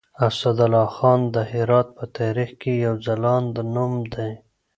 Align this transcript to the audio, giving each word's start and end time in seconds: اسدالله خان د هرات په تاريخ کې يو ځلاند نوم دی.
اسدالله 0.27 0.85
خان 0.95 1.21
د 1.35 1.37
هرات 1.51 1.87
په 1.97 2.03
تاريخ 2.17 2.49
کې 2.61 2.73
يو 2.85 2.93
ځلاند 3.05 3.53
نوم 3.75 3.93
دی. 4.13 4.31